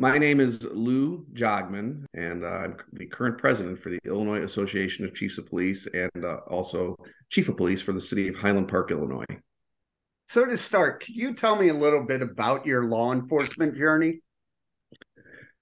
[0.00, 5.04] My name is Lou Jogmen, and uh, I'm the current president for the Illinois Association
[5.04, 6.94] of Chiefs of Police and uh, also
[7.30, 9.24] chief of police for the city of Highland Park, Illinois.
[10.28, 14.20] So, to start, can you tell me a little bit about your law enforcement journey?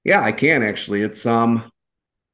[0.04, 1.00] Yeah, I can actually.
[1.00, 1.70] It's um,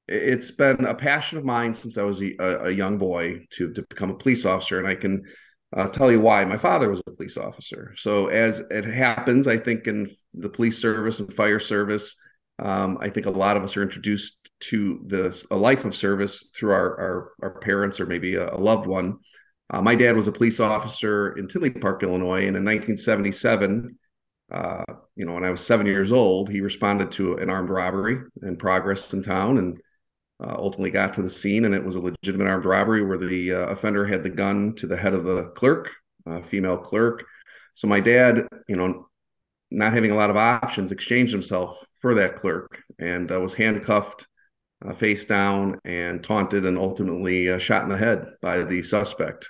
[0.08, 3.82] it's been a passion of mine since I was a, a young boy to to
[3.88, 5.22] become a police officer, and I can
[5.76, 6.44] uh, tell you why.
[6.44, 7.94] My father was a police officer.
[7.96, 12.14] So as it happens, I think in the police service and fire service,
[12.58, 16.48] um, I think a lot of us are introduced to this a life of service
[16.54, 19.18] through our our, our parents or maybe a, a loved one.
[19.70, 23.98] Uh, my dad was a police officer in Tinley Park, Illinois, and in 1977,
[24.52, 24.84] uh,
[25.16, 28.56] you know, when I was seven years old, he responded to an armed robbery in
[28.56, 29.80] progress in town, and
[30.42, 33.52] uh, ultimately got to the scene, and it was a legitimate armed robbery where the
[33.52, 35.90] uh, offender had the gun to the head of the clerk,
[36.26, 37.24] a female clerk.
[37.74, 39.08] So my dad, you know,
[39.70, 44.26] not having a lot of options, exchanged himself for that clerk and uh, was handcuffed,
[44.84, 49.48] uh, face down, and taunted, and ultimately uh, shot in the head by the suspect.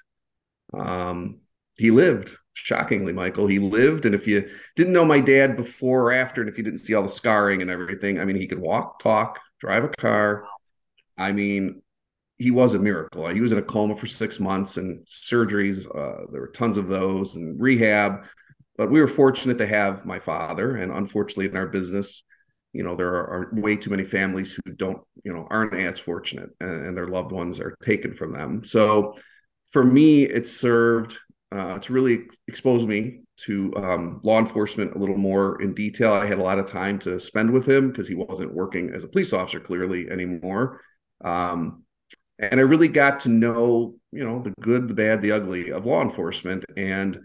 [0.74, 1.40] Um,
[1.78, 3.46] he lived, shockingly, Michael.
[3.46, 6.64] He lived, and if you didn't know my dad before or after, and if you
[6.64, 9.88] didn't see all the scarring and everything, I mean, he could walk, talk, drive a
[9.88, 10.44] car,
[11.16, 11.82] I mean,
[12.38, 13.28] he was a miracle.
[13.28, 15.86] He was in a coma for six months and surgeries.
[15.86, 18.24] Uh, there were tons of those and rehab.
[18.76, 20.76] But we were fortunate to have my father.
[20.76, 22.24] And unfortunately, in our business,
[22.72, 26.50] you know, there are, way too many families who don't, you know, aren't as fortunate
[26.60, 28.64] and, and, their loved ones are taken from them.
[28.64, 29.14] So
[29.70, 31.18] for me, it served
[31.52, 36.14] uh, to really expose me to um, law enforcement a little more in detail.
[36.14, 39.04] I had a lot of time to spend with him because he wasn't working as
[39.04, 40.80] a police officer clearly anymore.
[41.24, 41.84] Um,
[42.38, 45.86] and I really got to know, you know, the good, the bad, the ugly of
[45.86, 46.64] law enforcement.
[46.76, 47.20] And,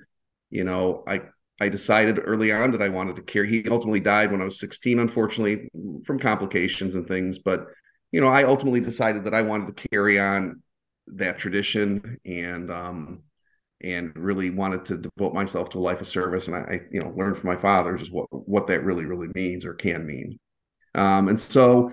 [0.50, 1.22] you know, I
[1.60, 3.50] I decided early on that I wanted to carry.
[3.50, 5.70] He ultimately died when I was 16, unfortunately,
[6.06, 7.40] from complications and things.
[7.40, 7.66] But,
[8.12, 10.62] you know, I ultimately decided that I wanted to carry on
[11.16, 13.24] that tradition and um
[13.82, 16.48] and really wanted to devote myself to a life of service.
[16.48, 19.30] And I, I you know, learned from my father just what what that really, really
[19.34, 20.40] means or can mean.
[20.96, 21.92] Um, and so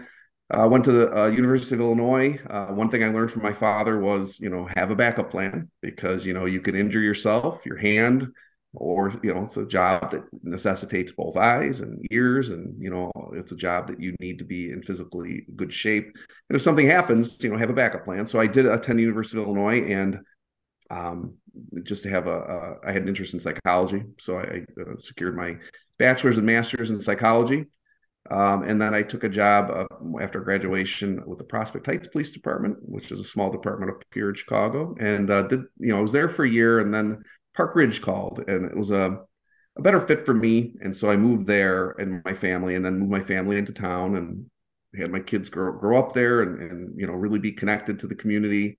[0.50, 2.38] I uh, went to the uh, University of Illinois.
[2.50, 5.70] Uh, one thing I learned from my father was, you know, have a backup plan
[5.80, 8.30] because you know you could injure yourself, your hand,
[8.74, 13.10] or you know, it's a job that necessitates both eyes and ears, and you know,
[13.32, 16.12] it's a job that you need to be in physically good shape.
[16.50, 18.26] And if something happens, you know, have a backup plan.
[18.26, 20.18] So I did attend the University of Illinois, and
[20.90, 21.36] um,
[21.84, 24.96] just to have a, a, I had an interest in psychology, so I, I uh,
[24.98, 25.56] secured my
[25.98, 27.64] bachelor's and master's in psychology.
[28.30, 32.30] Um, and then I took a job uh, after graduation with the Prospect Heights Police
[32.30, 34.94] Department, which is a small department up here in Chicago.
[34.98, 37.22] And uh, did you know I was there for a year, and then
[37.54, 39.18] Park Ridge called, and it was a
[39.76, 40.74] a better fit for me.
[40.80, 44.16] And so I moved there and my family, and then moved my family into town,
[44.16, 44.46] and
[44.98, 48.06] had my kids grow grow up there, and and you know really be connected to
[48.06, 48.78] the community.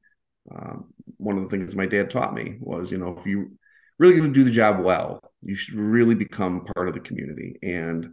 [0.51, 3.57] Um, one of the things my dad taught me was, you know, if you
[3.97, 7.57] really going to do the job well, you should really become part of the community
[7.63, 8.09] and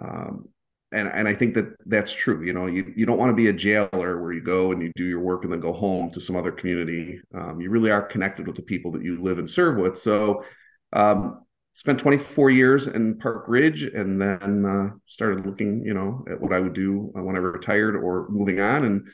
[0.00, 0.48] um,
[0.96, 2.42] and and I think that that's true.
[2.42, 4.90] You know, you you don't want to be a jailer where you go and you
[4.96, 7.20] do your work and then go home to some other community.
[7.34, 9.98] Um, you really are connected with the people that you live and serve with.
[9.98, 10.44] So,
[10.92, 16.40] um, spent 24 years in Park Ridge, and then uh, started looking, you know, at
[16.40, 18.84] what I would do when I retired or moving on.
[18.84, 19.08] And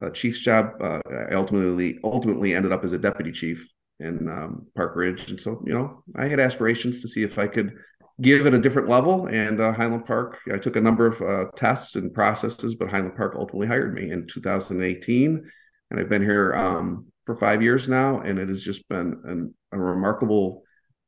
[0.00, 1.00] uh, chief's job, uh,
[1.30, 3.68] I ultimately ultimately ended up as a deputy chief
[3.98, 7.48] in um, Park Ridge, and so you know, I had aspirations to see if I
[7.48, 7.76] could
[8.20, 9.26] give it a different level.
[9.26, 13.16] And uh, Highland Park, I took a number of uh, tests and processes, but Highland
[13.16, 15.50] Park ultimately hired me in 2018.
[15.90, 19.54] And I've been here um, for five years now, and it has just been an,
[19.72, 20.62] a remarkable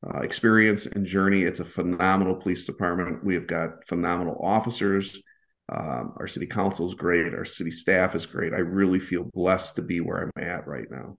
[0.06, 1.42] uh, experience and journey.
[1.42, 3.24] It's a phenomenal police department.
[3.24, 5.20] We have got phenomenal officers.
[5.68, 7.34] Um, our city council is great.
[7.34, 8.52] Our city staff is great.
[8.52, 11.18] I really feel blessed to be where I'm at right now.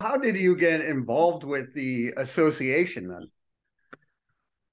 [0.00, 3.28] How did you get involved with the association then?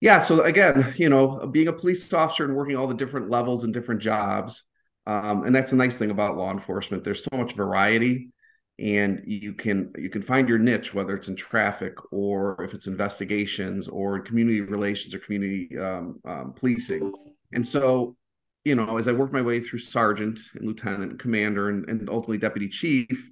[0.02, 3.64] Yeah so again you know being a police officer and working all the different levels
[3.64, 4.64] and different jobs
[5.08, 7.04] um, and that's a nice thing about law enforcement.
[7.04, 8.32] There's so much variety
[8.78, 12.88] and you can you can find your niche whether it's in traffic or if it's
[12.88, 17.14] investigations or community relations or community um, um, policing.
[17.54, 18.18] And so
[18.66, 22.10] you know as i worked my way through sergeant and lieutenant and commander and, and
[22.10, 23.30] ultimately deputy chief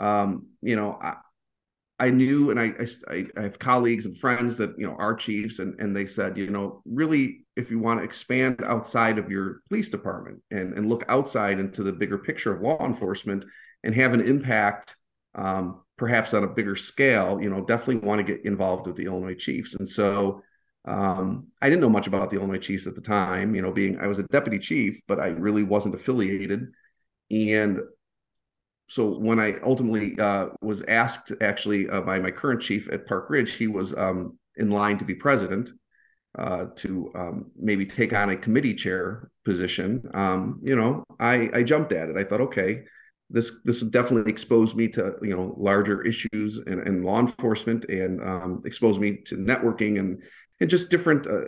[0.00, 0.98] um, you know
[1.98, 2.74] I knew, and I,
[3.08, 6.36] I, I have colleagues and friends that you know are chiefs, and and they said,
[6.36, 10.88] you know, really, if you want to expand outside of your police department and and
[10.88, 13.44] look outside into the bigger picture of law enforcement
[13.84, 14.96] and have an impact,
[15.36, 19.04] um, perhaps on a bigger scale, you know, definitely want to get involved with the
[19.04, 19.74] Illinois Chiefs.
[19.74, 20.42] And so,
[20.86, 23.98] Um, I didn't know much about the Illinois Chiefs at the time, you know, being
[23.98, 26.68] I was a deputy chief, but I really wasn't affiliated.
[27.30, 27.80] And
[28.88, 33.30] so when I ultimately uh, was asked actually uh, by my current chief at Park
[33.30, 35.70] Ridge, he was um, in line to be president
[36.38, 40.08] uh, to um, maybe take on a committee chair position.
[40.12, 42.16] Um, you know, I, I jumped at it.
[42.16, 42.82] I thought, okay,
[43.30, 48.20] this this definitely exposed me to you know larger issues and, and law enforcement and
[48.20, 50.22] um, exposed me to networking and
[50.60, 51.46] and just different uh,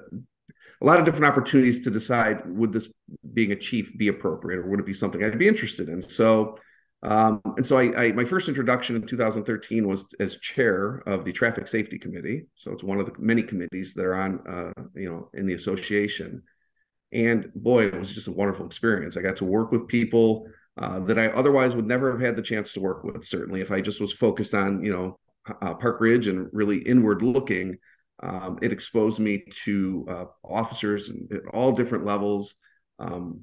[0.81, 2.89] a lot of different opportunities to decide would this
[3.35, 6.03] being a chief be appropriate or would it be something I'd be interested in.
[6.03, 6.59] So
[7.03, 11.33] um, and so I, I, my first introduction in 2013 was as chair of the
[11.33, 12.47] traffic safety committee.
[12.55, 15.55] So it's one of the many committees that are on, uh, you know, in the
[15.55, 16.43] association.
[17.13, 19.17] And boy, it was just a wonderful experience.
[19.17, 20.49] I got to work with people
[20.79, 23.25] uh, that I otherwise would never have had the chance to work with.
[23.25, 25.19] Certainly, if I just was focused on, you know,
[25.63, 27.79] uh, Park Ridge and really inward looking,
[28.23, 32.55] um, it exposed me to uh, officers at all different levels.
[32.99, 33.43] Um,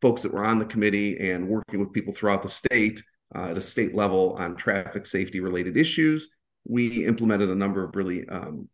[0.00, 3.02] folks that were on the committee and working with people throughout the state
[3.34, 6.28] uh, at a state level on traffic safety related issues.
[6.66, 8.68] We implemented a number of really um,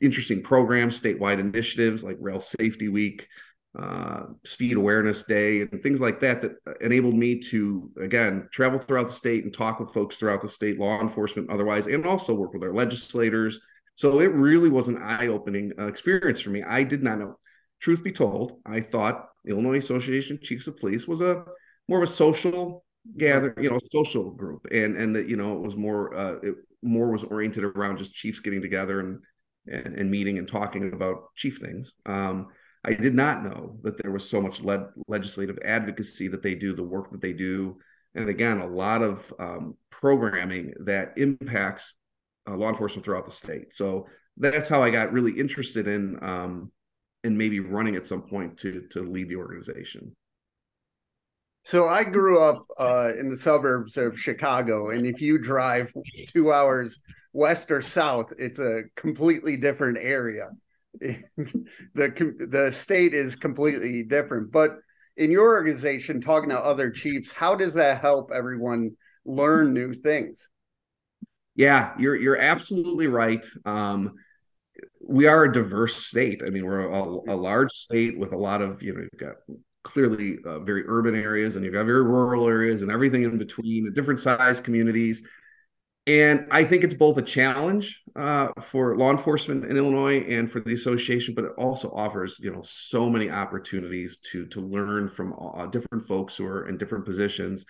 [0.00, 3.28] interesting programs, statewide initiatives like Rail Safety Week,
[3.78, 9.06] uh, Speed Awareness Day, and things like that that enabled me to, again, travel throughout
[9.06, 12.52] the state and talk with folks throughout the state, law enforcement, otherwise, and also work
[12.52, 13.60] with our legislators.
[13.96, 16.62] So it really was an eye opening uh, experience for me.
[16.62, 17.38] I did not know.
[17.80, 21.44] Truth be told, I thought Illinois Association Chiefs of Police was a
[21.88, 22.84] more of a social
[23.16, 26.54] gather, you know, social group, and and that you know it was more uh, it
[26.82, 29.20] more was oriented around just chiefs getting together and
[29.66, 31.92] and, and meeting and talking about chief things.
[32.06, 32.48] Um,
[32.84, 36.74] I did not know that there was so much led legislative advocacy that they do,
[36.74, 37.78] the work that they do,
[38.14, 41.94] and again, a lot of um, programming that impacts
[42.48, 43.72] uh, law enforcement throughout the state.
[43.74, 46.72] So that's how I got really interested in um,
[47.24, 50.14] and maybe running at some point to to lead the organization.
[51.64, 55.92] So I grew up uh, in the suburbs of Chicago, and if you drive
[56.28, 56.98] two hours
[57.32, 60.50] west or south, it's a completely different area.
[61.00, 61.56] the
[61.94, 64.50] The state is completely different.
[64.52, 64.78] But
[65.16, 68.92] in your organization, talking to other chiefs, how does that help everyone
[69.24, 70.50] learn new things?
[71.54, 73.44] Yeah, you're you're absolutely right.
[73.64, 74.14] Um,
[75.12, 76.42] we are a diverse state.
[76.46, 79.34] I mean, we're a, a large state with a lot of, you know, you've got
[79.84, 83.92] clearly uh, very urban areas and you've got very rural areas and everything in between,
[83.92, 85.22] different size communities.
[86.06, 90.60] And I think it's both a challenge uh, for law enforcement in Illinois and for
[90.60, 95.32] the association, but it also offers, you know, so many opportunities to to learn from
[95.32, 97.64] uh, different folks who are in different positions.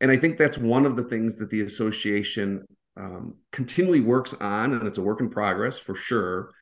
[0.00, 2.64] And I think that's one of the things that the association
[2.96, 6.52] um, continually works on, and it's a work in progress for sure.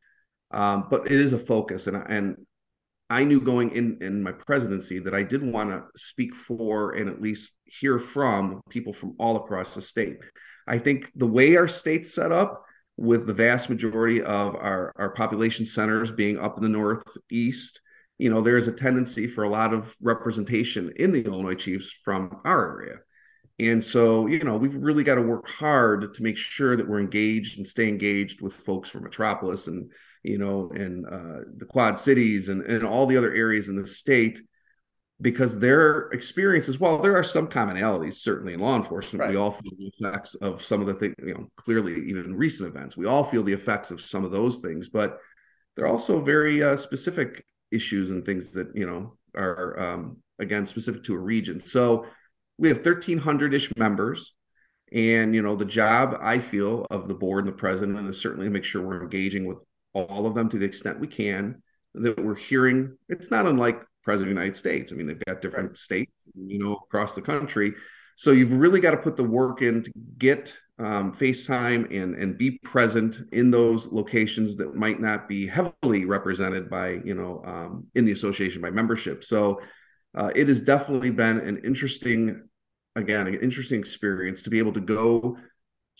[0.50, 2.46] Um, but it is a focus, and and
[3.10, 7.08] I knew going in in my presidency that I did want to speak for and
[7.08, 10.18] at least hear from people from all across the state.
[10.66, 12.64] I think the way our state's set up,
[12.96, 17.80] with the vast majority of our our population centers being up in the northeast,
[18.18, 21.90] you know, there is a tendency for a lot of representation in the Illinois Chiefs
[22.04, 22.96] from our area.
[23.58, 27.00] And so, you know, we've really got to work hard to make sure that we're
[27.00, 29.90] engaged and stay engaged with folks from Metropolis and,
[30.22, 33.86] you know, and uh, the Quad Cities and, and all the other areas in the
[33.86, 34.40] state,
[35.20, 39.30] because their experiences, while there are some commonalities, certainly in law enforcement, right.
[39.30, 42.68] we all feel the effects of some of the things, you know, clearly, even recent
[42.68, 45.18] events, we all feel the effects of some of those things, but
[45.74, 51.02] they're also very uh, specific issues and things that, you know, are, um, again, specific
[51.04, 51.60] to a region.
[51.60, 52.06] So,
[52.58, 54.34] we have 1300 ish members
[54.92, 58.46] and you know the job i feel of the board and the president is certainly
[58.46, 59.58] to make sure we're engaging with
[60.04, 61.62] all of them to the extent we can
[61.94, 65.40] that we're hearing it's not unlike president of the united states i mean they've got
[65.40, 65.76] different right.
[65.76, 67.74] states you know across the country
[68.16, 72.36] so you've really got to put the work in to get um, FaceTime and and
[72.36, 77.86] be present in those locations that might not be heavily represented by you know um,
[77.94, 79.24] in the association by membership.
[79.24, 79.60] So
[80.16, 82.48] uh, it has definitely been an interesting,
[82.94, 85.36] again, an interesting experience to be able to go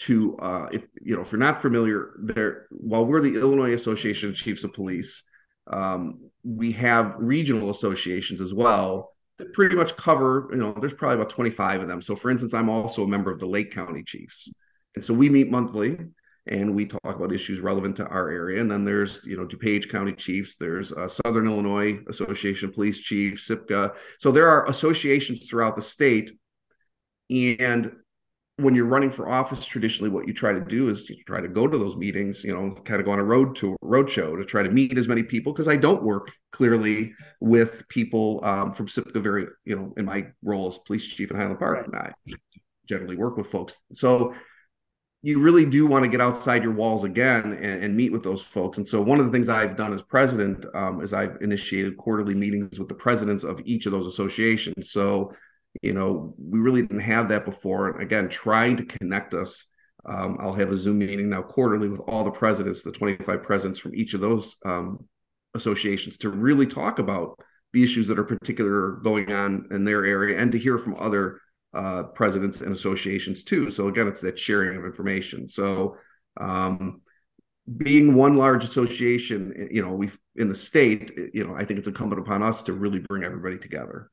[0.00, 4.30] to, uh, if you know, if you're not familiar, there while we're the Illinois Association
[4.30, 5.22] of Chiefs of Police,
[5.66, 10.48] um, we have regional associations as well that pretty much cover.
[10.50, 12.02] You know, there's probably about 25 of them.
[12.02, 14.48] So, for instance, I'm also a member of the Lake County Chiefs,
[14.94, 15.98] and so we meet monthly
[16.48, 18.60] and we talk about issues relevant to our area.
[18.60, 23.00] And then there's, you know, DuPage County Chiefs, there's uh, Southern Illinois Association of Police
[23.00, 23.94] Chiefs, SIPCA.
[24.18, 26.30] So there are associations throughout the state.
[27.28, 27.90] And
[28.58, 31.48] when you're running for office, traditionally what you try to do is you try to
[31.48, 34.34] go to those meetings, you know, kind of go on a road to road show
[34.34, 38.72] to try to meet as many people because I don't work clearly with people um,
[38.72, 41.86] from SIPCA very, you know, in my role as police chief in Highland Park.
[41.92, 42.12] Right.
[42.28, 42.32] I
[42.88, 43.74] generally work with folks.
[43.92, 44.34] So
[45.22, 48.42] you really do want to get outside your walls again and, and, meet with those
[48.42, 48.78] folks.
[48.78, 52.34] And so one of the things I've done as president um, is I've initiated quarterly
[52.34, 54.92] meetings with the presidents of each of those associations.
[54.92, 55.32] So
[55.82, 57.90] you know, we really didn't have that before.
[57.90, 59.66] And again, trying to connect us.
[60.04, 63.78] Um, I'll have a Zoom meeting now quarterly with all the presidents, the 25 presidents
[63.78, 65.06] from each of those um,
[65.54, 67.38] associations to really talk about
[67.72, 71.40] the issues that are particular going on in their area and to hear from other
[71.74, 73.70] uh, presidents and associations too.
[73.70, 75.48] So again, it's that sharing of information.
[75.48, 75.96] So
[76.40, 77.02] um,
[77.76, 81.88] being one large association, you know, we in the state, you know, I think it's
[81.88, 84.10] incumbent upon us to really bring everybody together.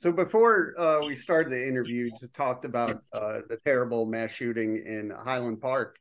[0.00, 4.82] So before uh, we started the interview, just talked about uh, the terrible mass shooting
[4.86, 5.98] in Highland Park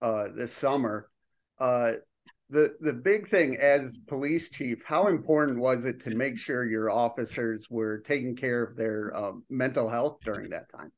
[0.00, 1.10] uh, this summer.
[1.58, 1.94] Uh,
[2.50, 6.88] the the big thing as police chief, how important was it to make sure your
[6.88, 10.92] officers were taking care of their um, mental health during that time?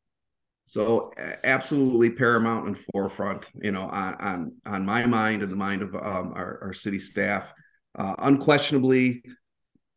[0.66, 1.12] So
[1.44, 5.94] absolutely paramount and forefront, you know, on on, on my mind and the mind of
[5.94, 7.54] um, our, our city staff.
[7.96, 9.22] Uh, unquestionably,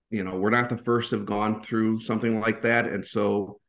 [0.10, 2.88] you know we're not the first to have gone through something like that.
[2.88, 3.60] And so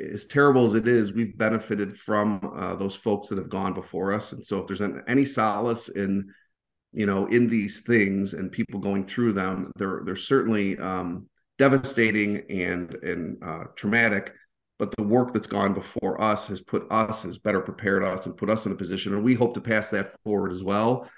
[0.00, 4.12] as terrible as it is we've benefited from uh, those folks that have gone before
[4.12, 4.32] us.
[4.32, 6.32] And so if there's any solace in
[6.92, 11.26] you know in these things and people going through them they're they're certainly um,
[11.58, 14.32] devastating and and uh, traumatic.
[14.78, 18.36] But the work that's gone before us has put us has better prepared us and
[18.36, 21.08] put us in a position and we hope to pass that forward as well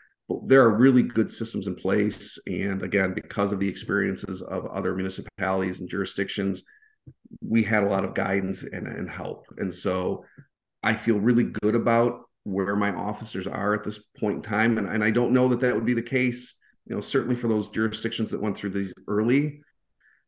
[0.44, 2.38] there are really good systems in place.
[2.46, 6.64] And again, because of the experiences of other municipalities and jurisdictions,
[7.40, 9.46] we had a lot of guidance and, and help.
[9.56, 10.24] And so
[10.82, 14.78] I feel really good about where my officers are at this point in time.
[14.78, 16.54] And, and I don't know that that would be the case,
[16.86, 19.60] you know, certainly for those jurisdictions that went through these early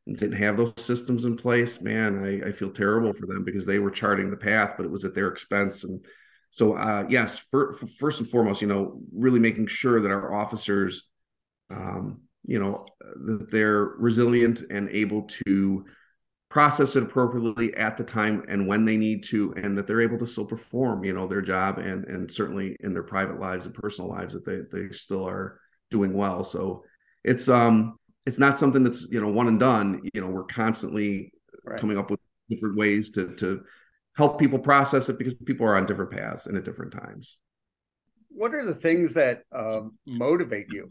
[0.06, 3.66] and didn't have those systems in place, man, I, I feel terrible for them because
[3.66, 5.84] they were charting the path, but it was at their expense.
[5.84, 6.04] And
[6.50, 10.34] so uh, yes, for, for first and foremost, you know, really making sure that our
[10.34, 11.04] officers,
[11.70, 12.86] um, you know,
[13.26, 15.84] that they're resilient and able to
[16.48, 20.18] process it appropriately at the time and when they need to, and that they're able
[20.18, 23.74] to still perform, you know, their job and and certainly in their private lives and
[23.74, 26.42] personal lives that they they still are doing well.
[26.42, 26.82] So
[27.22, 30.02] it's um it's not something that's you know one and done.
[30.12, 31.32] You know, we're constantly
[31.64, 31.80] right.
[31.80, 33.62] coming up with different ways to to
[34.16, 37.38] help people process it because people are on different paths and at different times.
[38.28, 40.90] What are the things that uh, motivate you?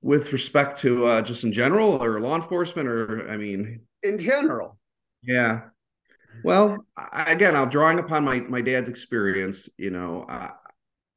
[0.00, 4.78] With respect to uh, just in general or law enforcement, or I mean, in general.
[5.22, 5.62] Yeah.
[6.44, 9.68] Well, I, again, I'll drawing upon my my dad's experience.
[9.76, 10.50] You know, I,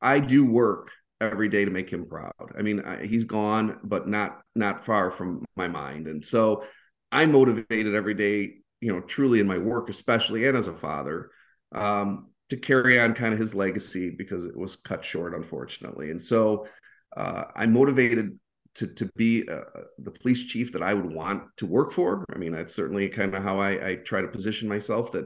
[0.02, 0.90] I do work
[1.22, 2.34] every day to make him proud.
[2.58, 6.64] I mean, I, he's gone, but not not far from my mind, and so
[7.12, 11.30] I'm motivated every day you know, truly in my work, especially and as a father,
[11.74, 16.12] um, to carry on kind of his legacy because it was cut short, unfortunately.
[16.12, 16.68] And so
[17.16, 18.38] uh, I'm motivated
[18.76, 22.26] to to be uh, the police chief that I would want to work for.
[22.34, 25.12] I mean, that's certainly kind of how I, I try to position myself.
[25.12, 25.26] That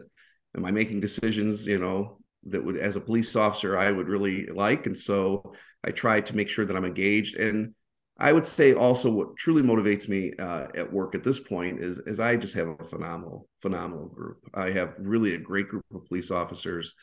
[0.55, 4.47] am I making decisions, you know, that would as a police officer I would really
[4.47, 7.73] like, and so I try to make sure that I'm engaged and
[8.17, 11.99] I would say also what truly motivates me uh, at work at this point is
[12.07, 14.37] is I just have a phenomenal phenomenal group.
[14.53, 16.93] I have really a great group of police officers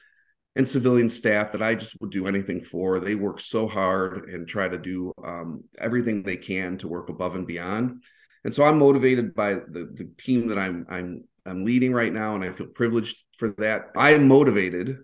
[0.57, 3.01] and civilian staff that I just would do anything for.
[3.01, 7.35] They work so hard and try to do um, everything they can to work above
[7.35, 8.03] and beyond.
[8.45, 12.35] And so I'm motivated by the the team that I'm I'm I'm leading right now,
[12.37, 13.91] and I feel privileged for that.
[13.97, 14.99] I am motivated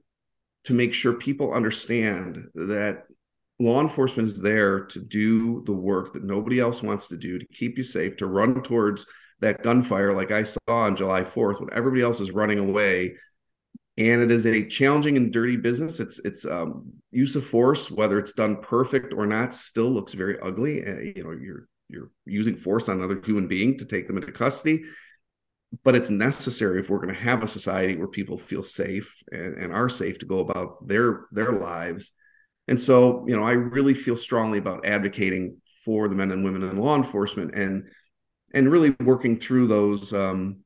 [0.65, 3.05] to make sure people understand that
[3.59, 7.47] law enforcement is there to do the work that nobody else wants to do to
[7.47, 9.07] keep you safe to run towards
[9.41, 13.15] that gunfire like i saw on july 4th when everybody else is running away.
[13.97, 15.99] And it is a challenging and dirty business.
[15.99, 20.39] It's it's um, use of force whether it's done perfect or not still looks very
[20.41, 20.87] ugly.
[20.87, 24.31] Uh, you know you're you're using force on another human being to take them into
[24.31, 24.85] custody.
[25.83, 29.55] But it's necessary if we're going to have a society where people feel safe and,
[29.55, 32.13] and are safe to go about their their lives
[32.69, 36.63] and so, you know, I really feel strongly about advocating for the men and women
[36.63, 37.85] in law enforcement and
[38.53, 40.59] and really working through those um,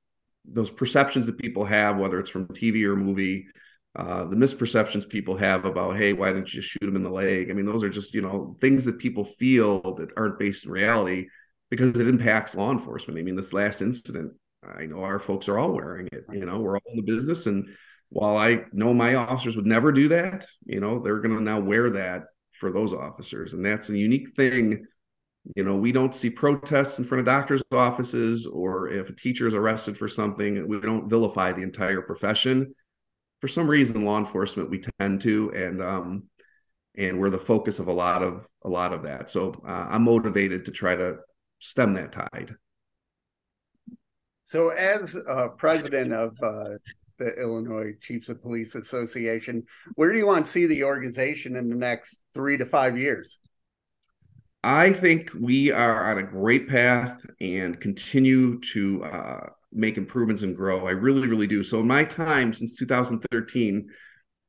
[0.44, 3.46] those perceptions that people have, whether it's from TV or movie,
[3.94, 7.10] uh, the misperceptions people have about, hey, why didn't you just shoot him in the
[7.10, 7.50] leg?
[7.50, 10.72] I mean, those are just you know things that people feel that aren't based in
[10.72, 11.28] reality
[11.70, 13.18] because it impacts law enforcement.
[13.18, 14.32] I mean, this last incident,
[14.76, 16.24] I know our folks are all wearing it.
[16.32, 17.68] You know, we're all in the business, and
[18.12, 21.60] while I know my officers would never do that, you know, they're going to now
[21.60, 22.24] wear that
[22.60, 24.84] for those officers, and that's a unique thing.
[25.56, 29.48] You know, we don't see protests in front of doctors' offices, or if a teacher
[29.48, 32.74] is arrested for something, we don't vilify the entire profession.
[33.40, 36.24] For some reason, law enforcement we tend to, and um,
[36.94, 39.30] and we're the focus of a lot of a lot of that.
[39.30, 41.16] So uh, I'm motivated to try to
[41.60, 42.54] stem that tide.
[44.44, 46.76] So, as uh, president of uh,
[47.18, 49.64] the Illinois Chiefs of Police Association,
[49.94, 53.38] where do you want to see the organization in the next three to five years?
[54.64, 60.56] I think we are on a great path and continue to uh, make improvements and
[60.56, 60.86] grow.
[60.86, 61.64] I really, really do.
[61.64, 63.88] So, in my time since 2013,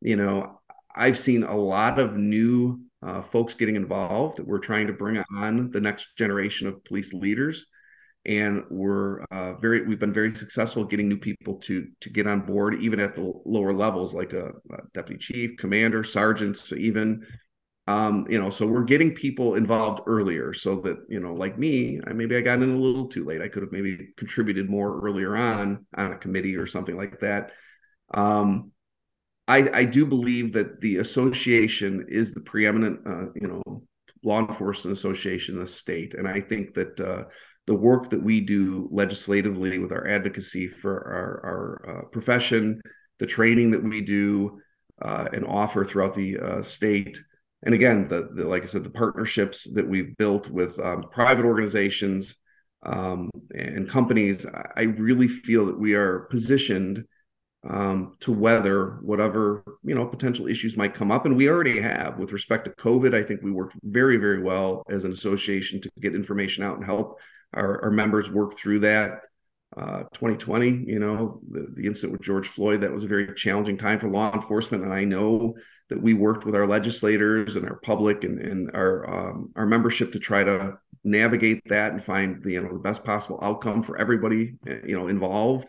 [0.01, 0.59] you know,
[0.95, 4.39] I've seen a lot of new uh, folks getting involved.
[4.39, 7.65] We're trying to bring on the next generation of police leaders,
[8.25, 12.41] and we're uh, very we've been very successful getting new people to to get on
[12.41, 17.25] board, even at the lower levels, like a, a deputy chief, commander, sergeants, even.
[17.85, 21.99] Um, you know, so we're getting people involved earlier, so that you know, like me,
[22.07, 23.41] I maybe I got in a little too late.
[23.41, 27.51] I could have maybe contributed more earlier on on a committee or something like that.
[28.13, 28.71] Um,
[29.47, 33.83] I, I do believe that the association is the preeminent, uh, you know,
[34.23, 37.23] law enforcement association in the state, and I think that uh,
[37.65, 42.81] the work that we do legislatively with our advocacy for our, our uh, profession,
[43.19, 44.59] the training that we do
[45.01, 47.21] uh, and offer throughout the uh, state,
[47.65, 51.45] and again, the, the, like I said, the partnerships that we've built with um, private
[51.45, 52.35] organizations
[52.85, 57.05] um, and companies, I really feel that we are positioned
[57.69, 61.25] um, to weather whatever you know potential issues might come up.
[61.25, 62.17] And we already have.
[62.17, 65.89] With respect to covid i think we worked very very well as an association to
[66.01, 67.21] get information out and help
[67.53, 69.21] our, our members worked through that
[69.75, 73.77] uh, 2020 you know the, the incident with george floyd that was a very challenging
[73.77, 74.83] time for law enforcement.
[74.83, 75.55] And i know
[75.89, 80.11] that we worked with our legislators and our public and, and our um, our membership
[80.13, 83.97] to try to navigate that and find the you know the best possible outcome for
[83.97, 85.67] everybody you know involved.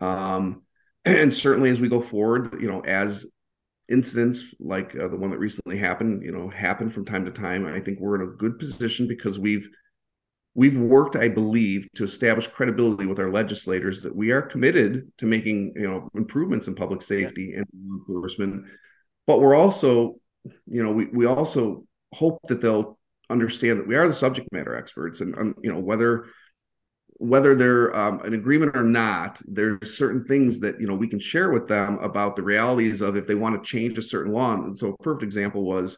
[0.00, 0.62] Um,
[1.04, 3.26] and certainly as we go forward, you know, as
[3.90, 7.66] incidents like uh, the one that recently happened, you know, happen from time to time,
[7.66, 9.68] I think we're in a good position because we've
[10.54, 15.26] we've worked, I believe, to establish credibility with our legislators that we are committed to
[15.26, 18.66] making, you know, improvements in public safety and law enforcement.
[19.26, 20.16] But we're also,
[20.66, 22.98] you know, we we also hope that they'll
[23.30, 26.26] understand that we are the subject matter experts and um, you know whether
[27.16, 31.20] whether they're um, an agreement or not, there's certain things that you know we can
[31.20, 34.54] share with them about the realities of if they want to change a certain law.
[34.54, 35.96] And so, a perfect example was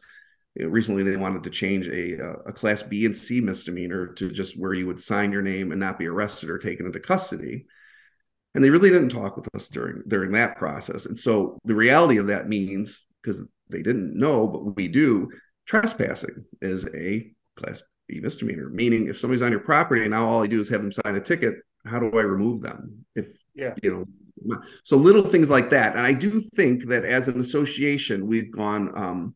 [0.65, 2.17] recently they wanted to change a
[2.47, 5.79] a class B and C misdemeanor to just where you would sign your name and
[5.79, 7.65] not be arrested or taken into custody.
[8.55, 11.05] And they really didn't talk with us during during that process.
[11.05, 15.29] And so the reality of that means because they didn't know, but we do,
[15.65, 18.69] trespassing is a class b misdemeanor.
[18.69, 21.15] Meaning, if somebody's on your property and now all I do is have them sign
[21.15, 23.05] a ticket, how do I remove them?
[23.15, 25.95] If yeah, you know, so little things like that.
[25.95, 29.35] And I do think that as an association, we've gone um,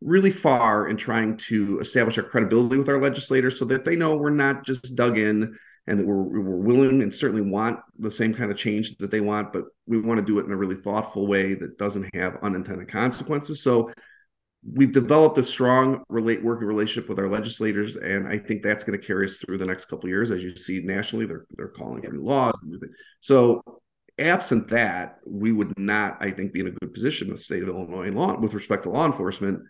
[0.00, 4.16] really far in trying to establish our credibility with our legislators, so that they know
[4.16, 5.56] we're not just dug in
[5.86, 9.20] and that we're, we're willing and certainly want the same kind of change that they
[9.20, 12.36] want, but we want to do it in a really thoughtful way that doesn't have
[12.42, 13.62] unintended consequences.
[13.62, 13.90] So
[14.70, 19.00] we've developed a strong relate working relationship with our legislators, and I think that's going
[19.00, 20.30] to carry us through the next couple of years.
[20.30, 22.54] As you see nationally, they're they're calling for new laws.
[23.20, 23.62] So,
[24.18, 27.62] absent that, we would not, I think, be in a good position in the state
[27.62, 29.62] of Illinois law with respect to law enforcement.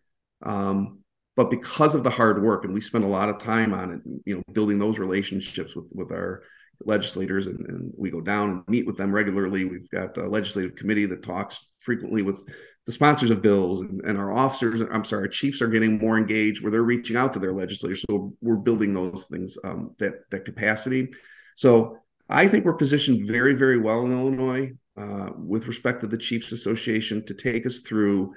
[0.42, 1.00] Um,
[1.36, 4.00] but because of the hard work, and we spend a lot of time on it,
[4.24, 6.42] you know, building those relationships with with our
[6.84, 9.64] legislators, and, and we go down and meet with them regularly.
[9.64, 12.40] We've got a legislative committee that talks frequently with
[12.88, 16.16] the sponsors of bills and, and, our officers i'm sorry our chiefs are getting more
[16.16, 20.14] engaged where they're reaching out to their legislators so we're building those things um, that
[20.30, 21.08] that capacity
[21.54, 21.98] so
[22.30, 26.50] i think we're positioned very very well in illinois uh, with respect to the chiefs
[26.50, 28.32] association to take us through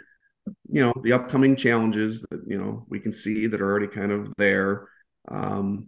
[0.70, 4.12] you know the upcoming challenges that you know we can see that are already kind
[4.12, 4.88] of there.
[5.28, 5.88] Um,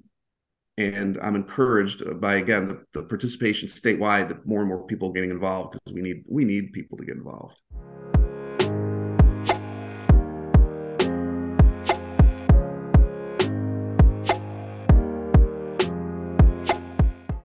[0.77, 5.13] and i'm encouraged by again the, the participation statewide that more and more people are
[5.13, 7.61] getting involved because we need we need people to get involved